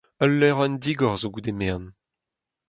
[0.23, 1.87] Ul leurenn digor zo goude merenn.